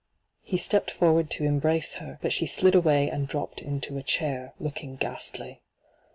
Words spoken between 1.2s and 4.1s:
to embrace her, but she slid away and dropped into a